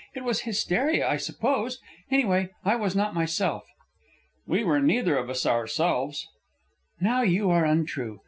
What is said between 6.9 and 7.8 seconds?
"Now you are